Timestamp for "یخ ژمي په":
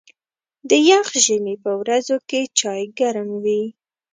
0.89-1.71